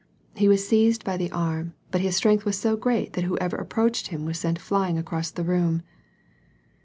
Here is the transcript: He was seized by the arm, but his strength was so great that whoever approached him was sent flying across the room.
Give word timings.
He 0.33 0.47
was 0.47 0.67
seized 0.67 1.03
by 1.05 1.15
the 1.15 1.29
arm, 1.31 1.75
but 1.91 2.01
his 2.01 2.15
strength 2.15 2.43
was 2.43 2.57
so 2.57 2.75
great 2.75 3.13
that 3.13 3.23
whoever 3.25 3.55
approached 3.57 4.07
him 4.07 4.25
was 4.25 4.39
sent 4.39 4.57
flying 4.57 4.97
across 4.97 5.29
the 5.29 5.43
room. 5.43 5.83